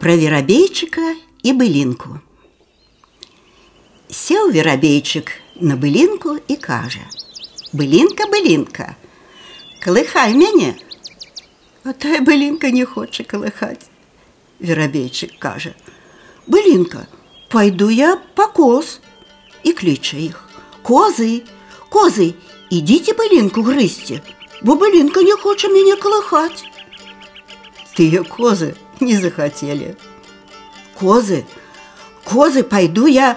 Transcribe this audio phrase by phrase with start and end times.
[0.00, 2.20] Про верабейчика і былінку.
[4.10, 5.30] Сеў верабейчык
[5.60, 8.94] на былінку і кажа: « Былінка, былінка,
[9.84, 10.76] Колыхай мяне.
[11.84, 13.90] А тая былінка не хоча колыхаць.
[14.60, 17.06] Верабейчык кажа: « Былінка,
[17.50, 19.00] пойду я па коз
[19.62, 20.48] і кліча іх.
[20.84, 21.44] Козы,
[21.88, 22.32] козы,
[22.70, 24.20] ідзіце былінку грызці,
[24.62, 26.64] бо былінка не хоча мяне колыхаць.
[27.96, 29.96] Тыя козы не захотели.
[30.98, 31.44] Козы,
[32.24, 33.36] козы, пойду я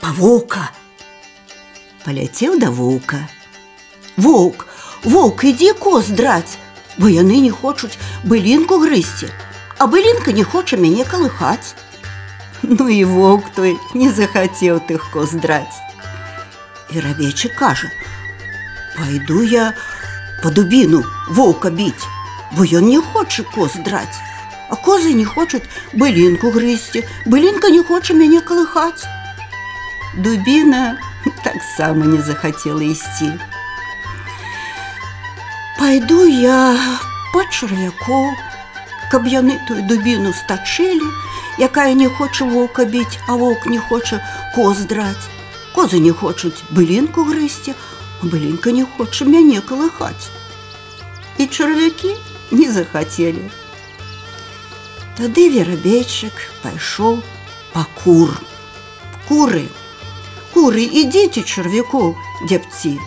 [0.00, 0.70] по волка.
[2.04, 3.28] Полетел до волка.
[4.16, 4.66] Волк,
[5.02, 6.58] волк, иди коз драть,
[6.98, 9.28] бо яны не хочуць былінку грызці,
[9.78, 11.74] а былінка не хоча мяне колыхаць.
[12.62, 15.80] Ну і волк той не захотел тых коз драць.
[16.90, 19.74] І рабечы кажа: « Пойду я
[20.42, 22.06] по дубіну волка біць,
[22.52, 24.20] бо ён не хоча коз драць.
[24.70, 29.04] А козы не хочуць былінку грызці, былінка не хоча мяне колыхаць.
[30.16, 30.96] Дубіна
[31.44, 33.32] таксама не захацела ісці.
[35.78, 36.58] Пайду я
[37.34, 38.30] па чарвякоў,
[39.10, 41.08] каб яны тую дубіну стачылі,
[41.58, 44.20] якая не хоча вока біць, а вок не хоча
[44.54, 45.28] коз драць.
[45.74, 47.74] Козы не хочуць былінку грызці,
[48.22, 50.30] а былінка не хоча мяне колыхаць.
[51.38, 52.14] І чарвякі
[52.50, 53.50] не захацелі.
[55.18, 57.20] Тады верабейчык пайшоў
[57.72, 58.34] па кур.
[59.28, 59.62] Куры,
[60.54, 62.12] куры, ідзіце чарвякоў,
[62.48, 62.98] дзябці,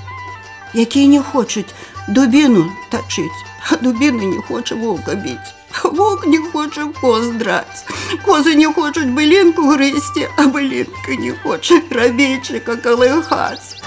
[0.74, 1.68] якія не хочуць
[2.08, 5.54] дубіну тачыць, а дубіны не хоча вока біць.
[5.84, 7.86] Вок не хоча коз драць.
[8.26, 13.78] Козы не хочуць былінку грызці, а былінка не хоча рабейчыка калыхаць.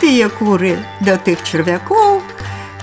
[0.00, 2.22] Тыя куры да тых чарвякоў,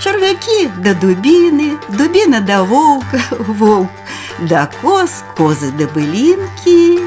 [0.03, 3.98] чарвякі да дубіны, дубіна да воўка, воўк
[4.39, 7.03] да коз, козы да былінкі.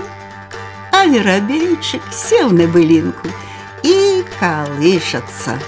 [0.92, 3.28] А верабейчык сеў на былінку
[3.82, 5.58] і калышацца.